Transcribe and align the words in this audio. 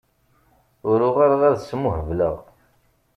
Ur 0.89 0.99
uɣaleɣ 1.09 1.41
ad 1.49 1.57
smuhebleɣ. 1.61 2.35